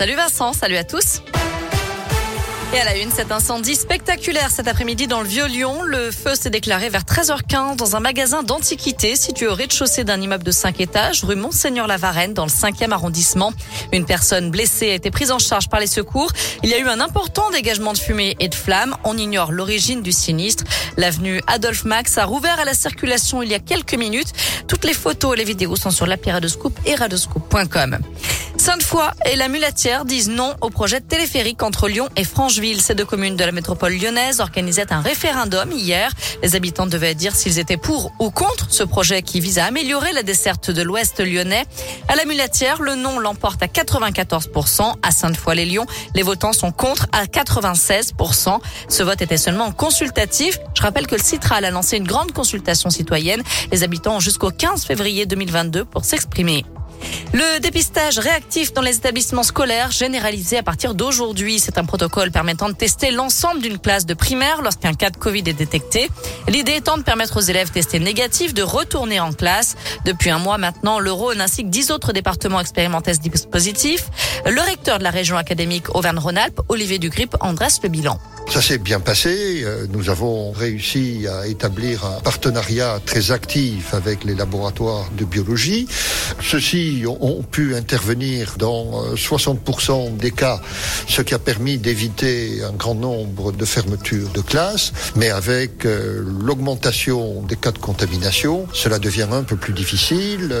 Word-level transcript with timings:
Salut 0.00 0.14
Vincent, 0.14 0.52
salut 0.52 0.76
à 0.76 0.84
tous. 0.84 1.22
Et 2.72 2.78
à 2.78 2.84
la 2.84 2.96
une, 2.98 3.10
cet 3.10 3.32
incendie 3.32 3.74
spectaculaire 3.74 4.48
cet 4.48 4.68
après-midi 4.68 5.08
dans 5.08 5.22
le 5.22 5.26
Vieux-Lyon. 5.26 5.82
Le 5.82 6.12
feu 6.12 6.36
s'est 6.36 6.50
déclaré 6.50 6.88
vers 6.88 7.02
13h15 7.02 7.74
dans 7.74 7.96
un 7.96 8.00
magasin 8.00 8.44
d'antiquités 8.44 9.16
situé 9.16 9.48
au 9.48 9.54
rez-de-chaussée 9.54 10.04
d'un 10.04 10.20
immeuble 10.20 10.44
de 10.44 10.52
5 10.52 10.80
étages, 10.80 11.24
rue 11.24 11.34
Monseigneur-la-Varenne, 11.34 12.32
dans 12.32 12.44
le 12.44 12.50
5e 12.50 12.92
arrondissement. 12.92 13.52
Une 13.92 14.04
personne 14.04 14.52
blessée 14.52 14.90
a 14.90 14.94
été 14.94 15.10
prise 15.10 15.32
en 15.32 15.40
charge 15.40 15.68
par 15.68 15.80
les 15.80 15.88
secours. 15.88 16.30
Il 16.62 16.70
y 16.70 16.74
a 16.74 16.78
eu 16.78 16.86
un 16.86 17.00
important 17.00 17.50
dégagement 17.50 17.92
de 17.92 17.98
fumée 17.98 18.36
et 18.38 18.48
de 18.48 18.54
flammes. 18.54 18.94
On 19.02 19.18
ignore 19.18 19.50
l'origine 19.50 20.02
du 20.02 20.12
sinistre. 20.12 20.62
L'avenue 20.96 21.40
Adolphe 21.48 21.84
Max 21.84 22.18
a 22.18 22.24
rouvert 22.24 22.60
à 22.60 22.64
la 22.64 22.74
circulation 22.74 23.42
il 23.42 23.50
y 23.50 23.54
a 23.54 23.58
quelques 23.58 23.94
minutes. 23.94 24.32
Toutes 24.68 24.84
les 24.84 24.94
photos 24.94 25.34
et 25.34 25.38
les 25.38 25.44
vidéos 25.44 25.74
sont 25.74 25.90
sur 25.90 26.06
Radoscoop 26.06 26.78
et 26.86 26.94
radoscoop.com. 26.94 27.98
Sainte-Foy 28.68 29.10
et 29.24 29.34
la 29.34 29.48
Mulatière 29.48 30.04
disent 30.04 30.28
non 30.28 30.54
au 30.60 30.68
projet 30.68 31.00
téléphérique 31.00 31.62
entre 31.62 31.88
Lyon 31.88 32.10
et 32.16 32.24
Francheville. 32.24 32.82
Ces 32.82 32.94
deux 32.94 33.06
communes 33.06 33.34
de 33.34 33.42
la 33.42 33.50
métropole 33.50 33.94
lyonnaise 33.94 34.40
organisaient 34.40 34.92
un 34.92 35.00
référendum 35.00 35.72
hier. 35.72 36.12
Les 36.42 36.54
habitants 36.54 36.84
devaient 36.84 37.14
dire 37.14 37.34
s'ils 37.34 37.58
étaient 37.58 37.78
pour 37.78 38.12
ou 38.18 38.30
contre 38.30 38.66
ce 38.68 38.82
projet 38.82 39.22
qui 39.22 39.40
vise 39.40 39.58
à 39.58 39.64
améliorer 39.64 40.12
la 40.12 40.22
desserte 40.22 40.70
de 40.70 40.82
l'ouest 40.82 41.18
lyonnais. 41.18 41.64
À 42.08 42.16
la 42.16 42.26
Mulatière, 42.26 42.82
le 42.82 42.94
non 42.94 43.18
l'emporte 43.18 43.62
à 43.62 43.68
94%. 43.68 44.96
À 45.02 45.10
Sainte-Foy-les-Lyons, 45.12 45.86
les 46.14 46.22
votants 46.22 46.52
sont 46.52 46.70
contre 46.70 47.06
à 47.12 47.24
96%. 47.24 48.60
Ce 48.90 49.02
vote 49.02 49.22
était 49.22 49.38
seulement 49.38 49.72
consultatif. 49.72 50.58
Je 50.74 50.82
rappelle 50.82 51.06
que 51.06 51.14
le 51.14 51.22
Citral 51.22 51.64
a 51.64 51.70
lancé 51.70 51.96
une 51.96 52.06
grande 52.06 52.32
consultation 52.32 52.90
citoyenne. 52.90 53.42
Les 53.72 53.82
habitants 53.82 54.16
ont 54.16 54.20
jusqu'au 54.20 54.50
15 54.50 54.84
février 54.84 55.24
2022 55.24 55.86
pour 55.86 56.04
s'exprimer. 56.04 56.66
Le 57.32 57.60
dépistage 57.60 58.18
réactif 58.18 58.72
dans 58.72 58.82
les 58.82 58.96
établissements 58.96 59.42
scolaires 59.42 59.90
généralisé 59.90 60.58
à 60.58 60.62
partir 60.62 60.94
d'aujourd'hui. 60.94 61.58
C'est 61.58 61.78
un 61.78 61.84
protocole 61.84 62.30
permettant 62.30 62.68
de 62.68 62.74
tester 62.74 63.10
l'ensemble 63.10 63.60
d'une 63.60 63.78
classe 63.78 64.06
de 64.06 64.14
primaire 64.14 64.62
lorsqu'un 64.62 64.94
cas 64.94 65.10
de 65.10 65.16
Covid 65.16 65.40
est 65.46 65.52
détecté. 65.52 66.08
L'idée 66.48 66.76
étant 66.76 66.96
de 66.96 67.02
permettre 67.02 67.36
aux 67.36 67.42
élèves 67.42 67.70
testés 67.70 67.98
négatifs 67.98 68.54
de 68.54 68.62
retourner 68.62 69.20
en 69.20 69.32
classe. 69.32 69.76
Depuis 70.04 70.30
un 70.30 70.38
mois 70.38 70.58
maintenant, 70.58 70.98
le 70.98 71.12
Rhône 71.12 71.40
ainsi 71.40 71.64
que 71.64 71.68
dix 71.68 71.90
autres 71.90 72.12
départements 72.12 72.60
expérimentent 72.60 73.12
ce 73.12 73.20
dispositif. 73.20 74.06
Le 74.46 74.60
recteur 74.60 74.98
de 74.98 75.04
la 75.04 75.10
région 75.10 75.36
académique 75.36 75.94
Auvergne-Rhône-Alpes, 75.94 76.60
Olivier 76.68 76.98
Dugrip, 76.98 77.36
en 77.40 77.52
dresse 77.52 77.80
le 77.82 77.88
bilan. 77.88 78.18
Ça 78.50 78.62
s'est 78.62 78.78
bien 78.78 78.98
passé. 78.98 79.62
Euh, 79.62 79.86
nous 79.90 80.08
avons 80.08 80.52
réussi 80.52 81.26
à 81.28 81.46
établir 81.46 82.06
un 82.06 82.20
partenariat 82.20 82.98
très 83.04 83.30
actif 83.30 83.92
avec 83.92 84.24
les 84.24 84.34
laboratoires 84.34 85.10
de 85.18 85.26
biologie. 85.26 85.86
Ceux-ci 86.42 87.04
ont 87.06 87.42
pu 87.42 87.76
intervenir 87.76 88.54
dans 88.58 89.14
60% 89.14 89.58
euh, 89.90 90.10
des 90.16 90.30
cas, 90.30 90.62
ce 91.06 91.20
qui 91.20 91.34
a 91.34 91.38
permis 91.38 91.76
d'éviter 91.76 92.62
un 92.64 92.72
grand 92.72 92.94
nombre 92.94 93.52
de 93.52 93.64
fermetures 93.66 94.30
de 94.30 94.40
classes. 94.40 94.92
Mais 95.14 95.28
avec 95.28 95.84
euh, 95.84 96.24
l'augmentation 96.40 97.42
des 97.42 97.56
cas 97.56 97.72
de 97.72 97.78
contamination, 97.78 98.66
cela 98.72 98.98
devient 98.98 99.28
un 99.30 99.42
peu 99.42 99.56
plus 99.56 99.74
difficile. 99.74 100.54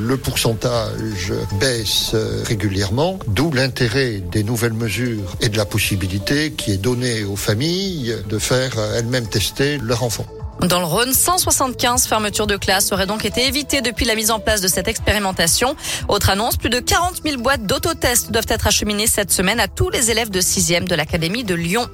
Le 0.00 0.16
pourcentage 0.16 1.34
baisse 1.60 2.14
régulièrement, 2.46 3.18
d'où 3.28 3.52
l'intérêt 3.52 4.22
des 4.32 4.42
nouvelles 4.42 4.72
mesures 4.72 5.36
et 5.42 5.50
de 5.50 5.58
la 5.58 5.66
possibilité 5.66 6.52
qui 6.52 6.72
est 6.72 6.78
donnée 6.78 7.09
aux 7.24 7.36
familles 7.36 8.14
de 8.28 8.38
faire 8.38 8.78
euh, 8.78 8.98
elles-mêmes 8.98 9.28
tester 9.28 9.78
leur 9.78 10.02
enfant. 10.02 10.26
Dans 10.60 10.78
le 10.78 10.84
Rhône, 10.84 11.14
175 11.14 12.06
fermetures 12.06 12.46
de 12.46 12.56
classes 12.56 12.92
auraient 12.92 13.06
donc 13.06 13.24
été 13.24 13.46
évitées 13.46 13.80
depuis 13.80 14.04
la 14.04 14.14
mise 14.14 14.30
en 14.30 14.40
place 14.40 14.60
de 14.60 14.68
cette 14.68 14.88
expérimentation. 14.88 15.74
Autre 16.08 16.28
annonce, 16.28 16.56
plus 16.56 16.68
de 16.68 16.80
40 16.80 17.22
000 17.24 17.40
boîtes 17.40 17.64
d'autotests 17.64 18.30
doivent 18.30 18.46
être 18.48 18.66
acheminées 18.66 19.06
cette 19.06 19.30
semaine 19.30 19.58
à 19.58 19.68
tous 19.68 19.88
les 19.88 20.10
élèves 20.10 20.30
de 20.30 20.40
6e 20.40 20.86
de 20.86 20.94
l'Académie 20.94 21.44
de 21.44 21.54
Lyon. 21.54 21.88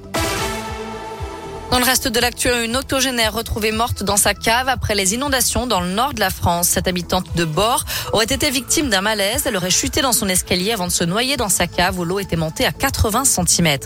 Dans 1.69 1.79
le 1.79 1.85
reste 1.85 2.07
de 2.07 2.19
l'actu, 2.21 2.47
une 2.63 2.77
octogénaire 2.77 3.33
retrouvée 3.33 3.73
morte 3.73 4.01
dans 4.01 4.15
sa 4.15 4.33
cave 4.33 4.69
après 4.69 4.95
les 4.95 5.13
inondations 5.13 5.67
dans 5.67 5.81
le 5.81 5.89
nord 5.89 6.13
de 6.13 6.21
la 6.21 6.29
France. 6.29 6.69
Cette 6.69 6.87
habitante 6.87 7.35
de 7.35 7.43
bord 7.43 7.83
aurait 8.13 8.23
été 8.23 8.49
victime 8.49 8.89
d'un 8.89 9.01
malaise. 9.01 9.43
Elle 9.45 9.57
aurait 9.57 9.69
chuté 9.69 10.01
dans 10.01 10.13
son 10.13 10.29
escalier 10.29 10.71
avant 10.71 10.87
de 10.87 10.91
se 10.91 11.03
noyer 11.03 11.35
dans 11.35 11.49
sa 11.49 11.67
cave 11.67 11.99
où 11.99 12.05
l'eau 12.05 12.19
était 12.19 12.37
montée 12.37 12.65
à 12.65 12.71
80 12.71 13.25
cm. 13.25 13.77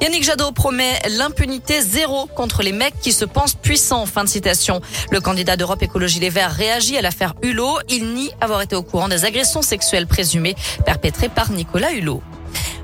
Yannick 0.00 0.24
Jadot 0.24 0.50
promet 0.50 0.98
l'impunité 1.08 1.82
zéro 1.82 2.26
contre 2.26 2.62
les 2.62 2.72
mecs 2.72 2.98
qui 3.00 3.12
se 3.12 3.24
pensent 3.24 3.54
puissants. 3.54 4.06
Fin 4.06 4.24
de 4.24 4.28
citation. 4.28 4.80
Le 5.12 5.20
candidat 5.20 5.56
d'Europe 5.56 5.82
Écologie 5.84 6.18
Les 6.18 6.30
Verts 6.30 6.52
réagit 6.52 6.96
à 6.98 7.02
l'affaire 7.02 7.34
Hulot. 7.42 7.78
Il 7.88 8.12
nie 8.12 8.32
avoir 8.40 8.60
été 8.60 8.74
au 8.74 8.82
courant 8.82 9.08
des 9.08 9.24
agressions 9.24 9.62
sexuelles 9.62 10.08
présumées 10.08 10.56
perpétrées 10.84 11.28
par 11.28 11.52
Nicolas 11.52 11.92
Hulot. 11.92 12.22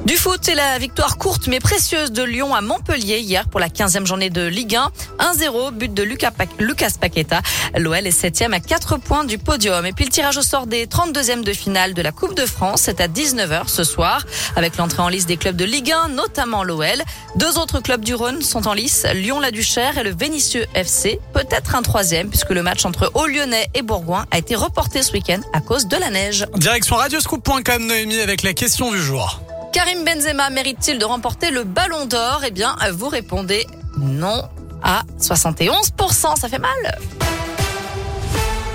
Du 0.07 0.17
foot, 0.17 0.41
c'est 0.43 0.55
la 0.55 0.79
victoire 0.79 1.19
courte 1.19 1.47
mais 1.47 1.61
précieuse 1.61 2.11
de 2.11 2.23
Lyon 2.23 2.55
à 2.55 2.63
Montpellier 2.63 3.19
hier 3.19 3.47
pour 3.49 3.61
la 3.61 3.69
15e 3.69 4.07
journée 4.07 4.31
de 4.31 4.47
Ligue 4.47 4.77
1. 4.77 4.91
1-0, 5.19 5.73
but 5.73 5.93
de 5.93 6.03
Lucas, 6.03 6.31
Paqueta. 6.99 7.43
L'OL 7.77 8.07
est 8.07 8.11
7e 8.11 8.55
à 8.55 8.61
4 8.61 8.97
points 8.97 9.25
du 9.25 9.37
podium. 9.37 9.85
Et 9.85 9.93
puis 9.93 10.07
le 10.07 10.11
tirage 10.11 10.39
au 10.39 10.43
sort 10.43 10.67
des 10.67 10.87
32e 10.87 11.45
de 11.45 11.53
finale 11.53 11.93
de 11.93 12.01
la 12.01 12.13
Coupe 12.13 12.35
de 12.35 12.47
France, 12.47 12.83
c'est 12.85 13.03
à 13.03 13.09
19h 13.09 13.69
ce 13.69 13.85
soir 13.85 14.25
avec 14.57 14.79
l'entrée 14.79 15.03
en 15.03 15.09
lice 15.09 15.27
des 15.27 15.37
clubs 15.37 15.55
de 15.57 15.67
Ligue 15.67 15.93
1, 15.93 16.09
notamment 16.09 16.65
l'OL. 16.65 17.03
Deux 17.37 17.59
autres 17.59 17.81
clubs 17.81 18.03
du 18.03 18.15
Rhône 18.15 18.41
sont 18.41 18.69
en 18.69 18.73
lice, 18.73 19.05
Lyon-la-Duchère 19.13 19.99
et 19.99 20.03
le 20.03 20.15
Vénitieux 20.15 20.65
FC. 20.75 21.21
Peut-être 21.35 21.75
un 21.75 21.83
troisième 21.83 22.31
puisque 22.31 22.51
le 22.51 22.63
match 22.63 22.87
entre 22.87 23.13
Haut-Lyonnais 23.15 23.69
et 23.75 23.83
Bourgoin 23.83 24.25
a 24.31 24.39
été 24.39 24.55
reporté 24.55 25.03
ce 25.03 25.13
week-end 25.13 25.41
à 25.53 25.61
cause 25.61 25.89
de 25.89 25.97
la 25.99 26.09
neige. 26.09 26.47
Direction 26.57 26.97
radioscoop.com 26.97 27.87
Noémie 27.87 28.21
avec 28.21 28.43
la 28.43 28.55
question 28.55 28.91
du 28.91 29.01
jour. 29.01 29.43
Karim 29.73 30.05
Benzema 30.05 30.51
mérite-t-il 30.51 30.99
de 30.99 31.05
remporter 31.05 31.51
le 31.51 31.65
ballon 31.65 32.07
d'or? 32.07 32.43
Eh 32.47 32.51
bien, 32.51 32.77
vous 32.93 33.09
répondez 33.09 33.67
non 33.99 34.49
à 34.83 35.03
71%. 35.19 36.37
Ça 36.37 36.49
fait 36.49 36.59
mal. 36.59 37.20